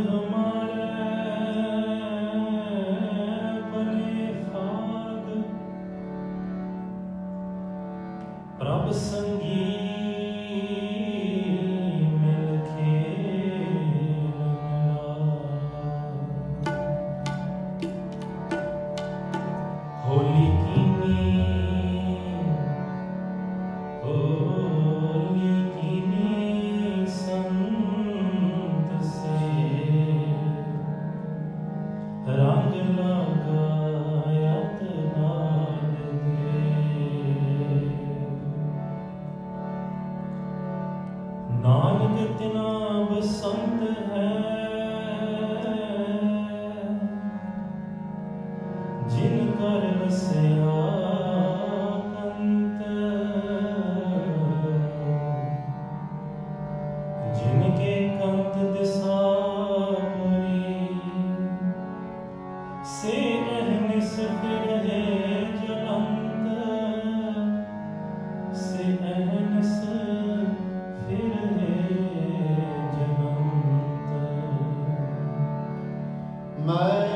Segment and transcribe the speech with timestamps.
[0.00, 0.31] no
[42.41, 42.67] Nanak तिना
[43.09, 43.90] बसंत
[76.62, 77.11] my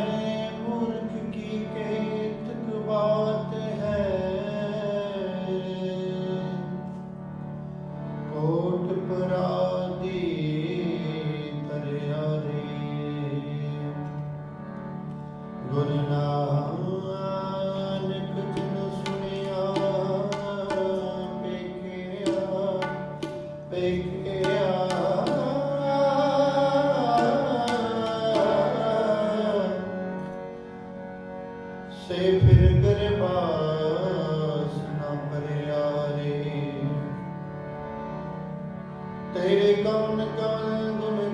[39.37, 41.26] तेरे कौन कौन गुण